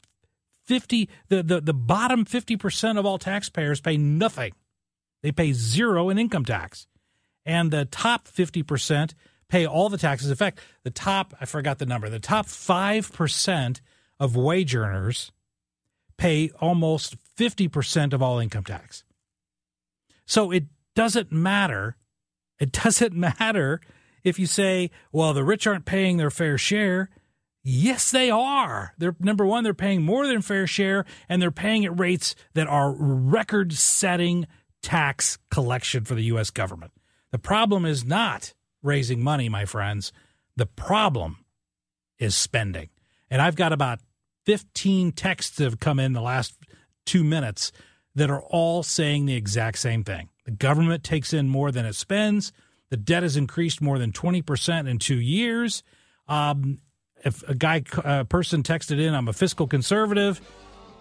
[0.65, 4.51] 50 the, the, the bottom 50% of all taxpayers pay nothing.
[5.23, 6.85] They pay zero in income tax.
[7.45, 9.13] And the top 50%
[9.47, 10.29] pay all the taxes.
[10.29, 13.79] In fact the top i forgot the number the top 5%
[14.19, 15.31] of wage earners
[16.17, 19.05] pay almost 50% of all income tax.
[20.25, 21.95] So it doesn't matter.
[22.59, 23.79] It doesn't matter
[24.25, 27.09] if you say well the rich aren't paying their fair share
[27.69, 28.93] Yes, they are.
[28.97, 32.65] They're number one, they're paying more than fair share, and they're paying at rates that
[32.65, 34.47] are record setting
[34.81, 36.49] tax collection for the U.S.
[36.49, 36.93] government.
[37.31, 40.13] The problem is not raising money, my friends.
[40.55, 41.43] The problem
[42.17, 42.87] is spending.
[43.29, 43.99] And I've got about
[44.45, 46.55] 15 texts that have come in the last
[47.05, 47.73] two minutes
[48.15, 50.29] that are all saying the exact same thing.
[50.45, 52.53] The government takes in more than it spends.
[52.91, 55.83] The debt has increased more than 20% in two years.
[56.29, 56.79] Um,
[57.23, 60.41] if a guy, a person texted in, I'm a fiscal conservative,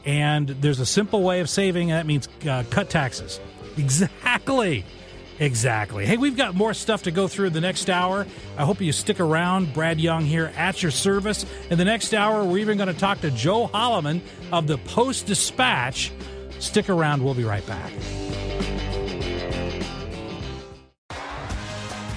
[0.04, 3.40] and there's a simple way of saving, and that means uh, cut taxes.
[3.78, 4.86] Exactly.
[5.38, 6.06] Exactly.
[6.06, 8.26] Hey, we've got more stuff to go through in the next hour.
[8.56, 9.74] I hope you stick around.
[9.74, 11.44] Brad Young here at your service.
[11.70, 15.26] In the next hour, we're even going to talk to Joe Holleman of the Post
[15.26, 16.10] Dispatch.
[16.58, 17.22] Stick around.
[17.22, 17.92] We'll be right back.